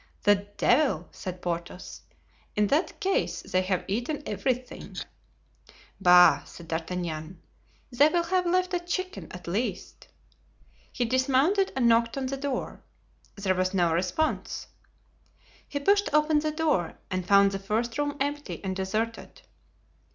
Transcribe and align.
"The 0.23 0.47
devil!" 0.57 1.07
said 1.11 1.43
Porthos; 1.43 2.01
"in 2.55 2.65
that 2.69 2.99
case 2.99 3.43
they 3.43 3.61
have 3.61 3.85
eaten 3.87 4.23
everything." 4.25 4.95
"Bah!" 5.99 6.43
said 6.45 6.69
D'Artagnan, 6.69 7.39
"they 7.91 8.07
will 8.07 8.23
have 8.23 8.47
left 8.47 8.73
a 8.73 8.79
chicken, 8.79 9.27
at 9.29 9.45
least." 9.45 10.07
He 10.91 11.05
dismounted 11.05 11.71
and 11.75 11.87
knocked 11.87 12.17
on 12.17 12.25
the 12.25 12.37
door. 12.37 12.81
There 13.35 13.53
was 13.53 13.75
no 13.75 13.93
response. 13.93 14.65
He 15.69 15.79
pushed 15.79 16.11
open 16.15 16.39
the 16.39 16.49
door 16.49 16.97
and 17.11 17.23
found 17.27 17.51
the 17.51 17.59
first 17.59 17.95
room 17.99 18.17
empty 18.19 18.59
and 18.63 18.75
deserted. 18.75 19.41